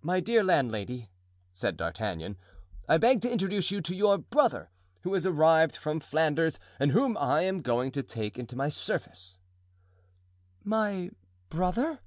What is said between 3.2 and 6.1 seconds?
to introduce to you your brother, who is arrived from